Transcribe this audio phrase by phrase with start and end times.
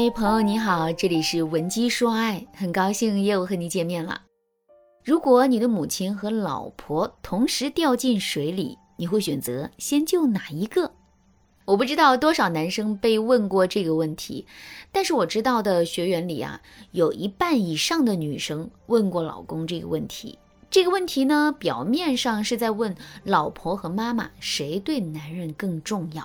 [0.00, 4.22] 嗨，朋友你好，这里是文姬说爱，很高兴又和你见面了。
[5.02, 10.92] 如果你的母亲和老婆同时掉进水里，你会选择先救哪一个？
[11.64, 14.46] 我不知道多少男生被问过这个问题，
[14.92, 16.60] 但是我知道的学员里啊，
[16.92, 20.38] 有一半以上的女生问过老公这个问题。
[20.70, 22.94] 这个问题呢，表面上是在问
[23.24, 26.24] 老婆和妈妈谁对男人更重要。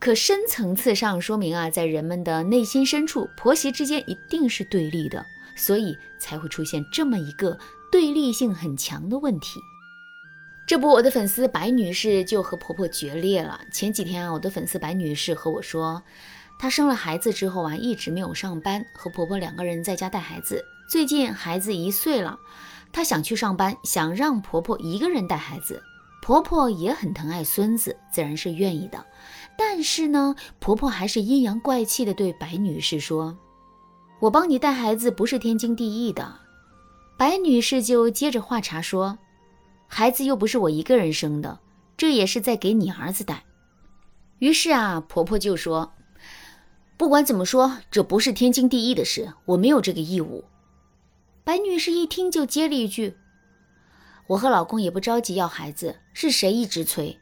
[0.00, 7.58] 可深层次上说明啊，在人们的内心深处，婆媳之间一定是对立的，所以才会出现这么一个
[7.92, 9.60] 对立性很强的问题。
[10.66, 13.60] 这不，我的粉丝白女士就和婆婆决裂了。
[13.70, 16.02] 前几天啊，我的粉丝白女士和我说，
[16.58, 20.64] 她生了孩子之后啊，一直没有上班，和婆婆两个人在家带孩子。
[20.88, 22.38] 最近孩子一岁了，
[22.90, 25.82] 她想去上班，想让婆婆一个人带孩子。
[26.22, 29.04] 婆婆也很疼爱孙子，自然是愿意的。
[29.56, 33.36] 但是呢，婆婆还是阴阳怪气的对白女士说
[34.20, 36.40] ：“我帮你带孩子不是天经地义的。”
[37.18, 39.18] 白女士就接着话茬说
[39.86, 41.58] ：“孩子又不是我一个人生的，
[41.96, 43.44] 这也是在给你儿子带。”
[44.40, 45.92] 于是啊，婆婆就说
[46.96, 50.44] ：“不管怎么说，这不是天经地义的事，我没有这个义务。”
[51.44, 53.16] 白女士一听就接了一句
[54.30, 57.18] ：“我和老公也不着急要孩子，是谁一直催？”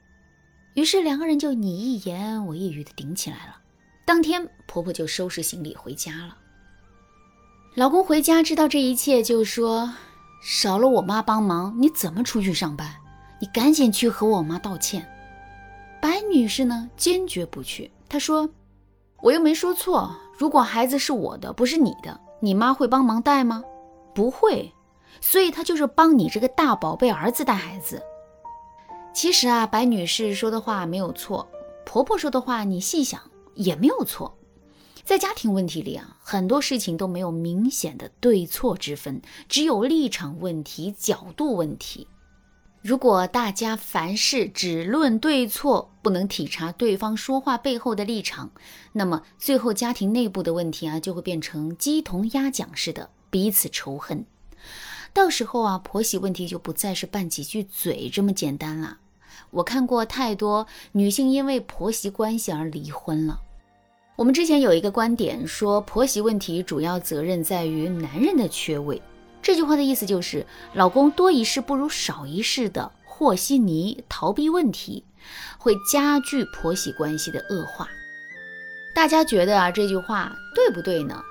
[0.77, 3.57] 于是两个人就你一言我一语的顶起来了。
[4.05, 6.37] 当天婆婆就收拾行李回家了。
[7.75, 9.91] 老公回家知道这一切，就说
[10.45, 12.95] ：“少了我妈帮忙，你怎么出去上班？
[13.41, 15.09] 你赶紧去和我妈道歉。”
[16.03, 17.91] 白女士呢，坚决不去。
[18.07, 18.51] 她说
[19.23, 23.63] ：“我又没说错，如果孩子是我的，不是你的，你妈会帮忙带吗？
[24.15, 24.71] 不会。
[25.21, 28.03] 所以她就是帮你这个大宝贝儿子带孩子。”
[29.15, 31.49] 其实啊，白女士说的话没有错，
[31.85, 33.21] 婆婆说的话你细想
[33.55, 34.37] 也没有错。
[35.05, 42.07] 在家庭问题里啊，很多事情都没有明显的对错之分，只有立场问题、角度问题。
[42.83, 48.51] 如果大家凡事只论对错，不能体察对方说话背后的立场，
[48.93, 54.25] 那么最后家庭内部的问题啊，就会变成鸡同鸭讲似的，彼此仇恨。
[55.13, 58.99] 到时候啊，婆媳问题就不再是拌几句嘴这么简单了。
[59.51, 63.41] 我看过太多女性因为婆媳关系而离婚了。
[64.17, 69.01] 我们之前有一个观点说，婆媳问题主要责任在于男人的缺位。
[69.41, 75.05] 这句话的意思就是，老公多一事不如少一事的和稀泥、逃避问题，
[75.57, 77.89] 会加剧婆媳关系的恶化。
[78.95, 81.23] 大家觉得啊，这句话对不对呢？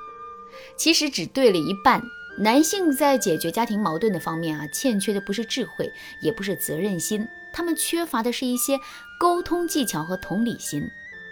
[0.77, 2.01] 其实只对了一半。
[2.39, 8.79] 男性在解决家庭矛盾的方面啊，欠缺的不是智慧，也不是责任心，他们缺乏的是一些
[9.19, 10.87] 沟通技巧和同理心。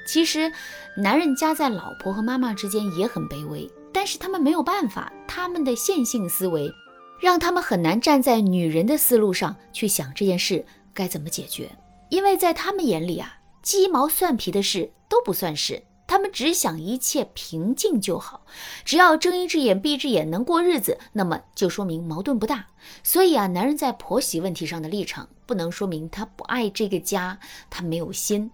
[0.07, 0.51] 其实，
[0.97, 6.71] 男人夹在老婆和妈妈之间也很卑微，但是他们没有办法，他们的线性思维
[7.19, 11.69] 让他们很难站在女人的思路上去想这件事该怎么解决，
[12.09, 15.83] 因为在他们眼里啊，鸡毛蒜皮的事都不算事。
[16.07, 18.45] 他们只想一切平静就好，
[18.83, 22.67] 只要睁一只眼闭一只眼能过日子，那么就说明矛盾不大。
[23.03, 27.39] 所以啊，男人在婆媳问题上的立场，不能说明他不爱这个家，
[27.69, 28.51] 他没有心，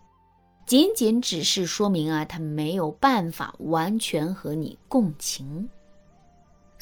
[0.66, 5.70] 仅仅只是说明啊，他没有办法完全和你共情。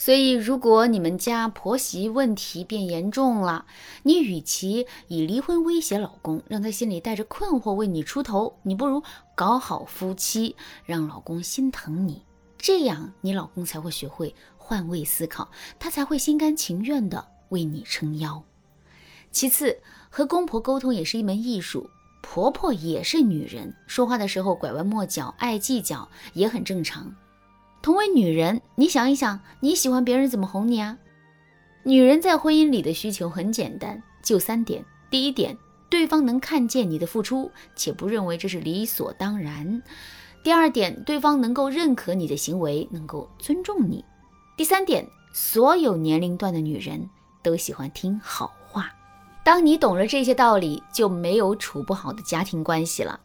[0.01, 3.65] 所以，如果你们家婆媳问题变严重了，
[4.03, 9.03] 你与其以离婚威胁老公，让他心里带着困惑为你出头，你不如
[9.35, 10.55] 搞好夫妻，
[10.85, 12.23] 让老公心疼你，
[12.57, 18.41] 这样你老公才会学会换位思考，他才会心甘情愿的为你撑腰。
[19.31, 21.89] 其次，和公婆沟通也是一门艺术，
[22.21, 27.13] 婆婆也是女人，说话的时候拐弯抹角、爱计较也很正常。
[27.81, 30.97] 同为女人，你想一想，你喜欢别人怎么哄你啊？
[31.83, 35.57] 女人在婚姻里的需求很简单，就三点：第一点，
[35.89, 39.81] 对方能看见你的付出，且不认为这是理所当然；
[40.43, 44.03] 第二点，对方能够认可你的行为，能够尊重你；
[44.57, 47.09] 第三点，所有年龄段的女人
[47.41, 48.51] 都喜欢听好。
[49.49, 53.19] 当你懂了这些道理，就没有处不好的家庭关系了。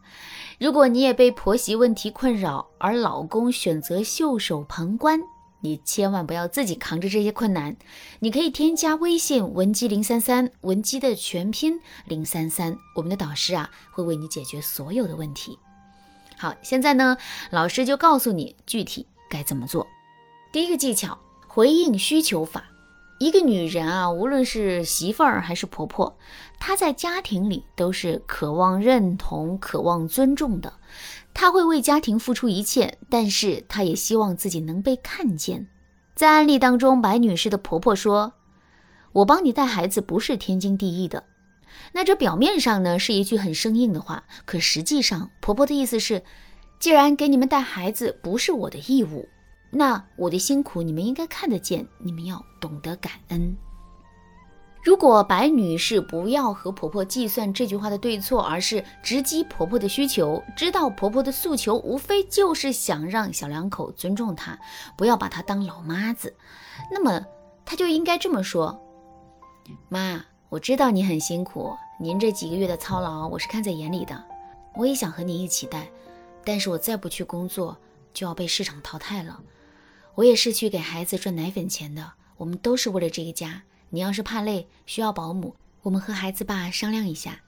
[0.58, 5.20] 如果你也被婆媳问题困扰，而老公选择袖手旁观，
[5.60, 7.76] 你千万不要自己扛着这些困难。
[8.20, 15.58] 你可以添加微信文姬零三三，文姬的全拼零三三，我们的导师啊会为你解决所有的问题。
[16.38, 17.18] 好，现在呢，
[17.50, 19.86] 老师就告诉你具体该怎么做。
[20.50, 22.64] 第一个技巧，回应需求法。
[23.18, 26.18] 一个女人啊，无论是媳妇儿还是婆婆，
[26.58, 30.72] 她在家庭里都是渴望认同、渴望尊重的。
[31.32, 35.66] 她会为家庭付出一切，但是她也希望自己能被看见。
[36.14, 38.34] 在案例当中，白女士的婆婆说
[39.12, 41.24] ：“我帮你带孩子不是天经地义的。”
[41.92, 46.22] 那这表面上呢是一句很生硬的话，可实际上婆婆的意思是，
[46.78, 49.28] 既然给你们带孩子不是我的义务，
[49.76, 53.56] 那我的辛苦你们应该看得见，你们要懂得感恩。
[54.84, 64.58] 如果白女士不要和婆婆计算这句话的对错，而是直击婆婆的需求，知道婆婆的诉求无非就是想让小两口尊重她，
[64.94, 66.36] 不要把她当老妈子，
[66.92, 67.24] 那么
[67.64, 68.78] 她就应该这么说
[69.88, 74.22] ：“妈，我知道你很辛苦，您这几个月的操劳我是看在眼里的，
[74.74, 75.88] 我也想和你一起带，
[76.44, 77.74] 但是我再不去工作
[78.12, 79.40] 就要被市场淘汰了，
[80.14, 87.42] 我也是去给孩子赚奶粉钱的，我们都是为了这个家。”你要是怕累，需要保姆，我们和孩子爸商量一下。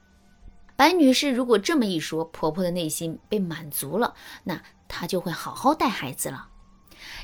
[0.76, 4.14] 白女士如果这么一说，婆婆的内心被满足了，
[4.44, 6.50] 那她就会好好带孩子了。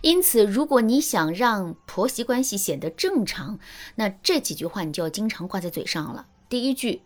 [0.01, 3.61] 因此，如果你想让婆媳关系显得正常，
[3.95, 6.27] 那这几句话你就要经常挂在嘴上了。
[6.49, 7.03] 第一句，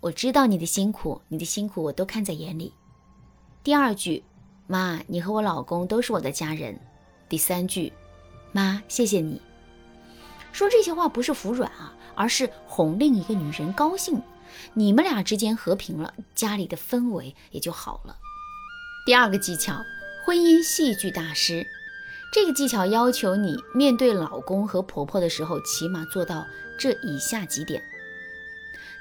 [0.00, 2.74] 我知道你的辛苦，你的辛苦我都看在眼里。
[3.62, 4.24] 第二句，
[4.66, 6.80] 妈，你和我老公都是我的家人。
[7.28, 7.92] 第三句，
[8.52, 9.40] 妈，谢谢你。
[10.52, 14.22] 说这些话不是服软啊，而是哄另一个女人高兴，
[14.72, 18.16] 你们俩之间和平了，家里的氛围也就好了。
[19.04, 19.84] 第二个技巧，
[20.24, 21.66] 婚姻戏剧大师，
[22.32, 26.46] 这个技巧要求你面对老公和婆婆的时候，起码做到
[26.78, 27.82] 这以下几点。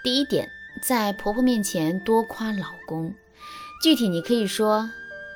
[0.03, 0.49] 第一点，
[0.81, 3.13] 在婆婆面前多夸老公，
[3.83, 4.89] 具体你可以说：“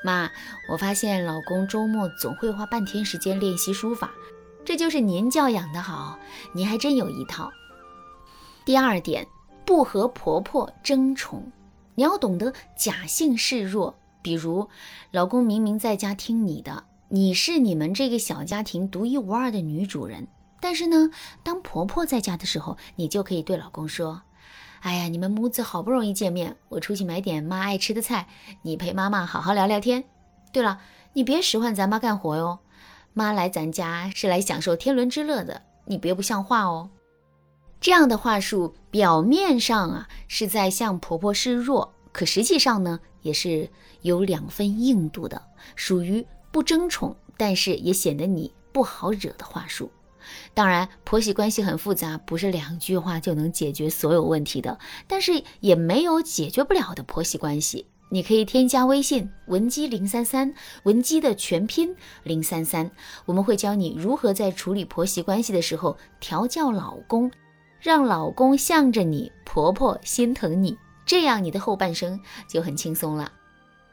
[0.03, 0.29] 妈，
[0.69, 4.11] 我发现老公周末总会花半天时间练习书法。”
[4.63, 6.19] 这就是您教养的好，
[6.53, 7.49] 您还真有一套。
[8.65, 9.25] 第二点，
[9.65, 11.49] 不和婆婆争宠，
[11.95, 13.97] 你要懂得假性示弱。
[14.21, 14.67] 比如，
[15.11, 20.27] 老公明明在家听你的，你是你们这个小家庭独一无二的女主人。
[20.59, 21.11] 但是呢，
[21.43, 24.23] 当婆婆在家的时候，你就可以对老公说
[24.81, 28.27] ：“哎呀，你们母子好不容易见面，我出去买点妈爱吃的菜，
[28.61, 30.03] 你陪妈妈好好聊聊天。
[30.51, 30.79] 对了，
[31.13, 32.59] 你别使唤咱妈干活哟。”
[33.13, 36.91] 妈来咱家是来享受天伦之乐的，你别不像话哦。
[37.81, 43.71] 这样的话术表面上啊是在向婆婆示弱，可实际上呢也是
[44.03, 45.41] 有两分硬度的，
[45.75, 49.91] 属于不争宠，但是也显得你不好惹的话术。
[50.53, 54.77] 当然，婆媳关系很复杂，不是两句话就能解决所有问题的，
[55.07, 57.85] 但是也没有解决不了的婆媳关系。
[58.09, 60.53] 你可以添加微信文姬零三三，
[60.83, 61.93] 文姬的全拼
[62.23, 62.89] 零三三，
[63.25, 67.29] 我们会教你如何在处理婆媳关系的时候调教老公，
[67.81, 73.29] 让老公向着你，婆婆心疼你，这样你的后半生就很轻松了。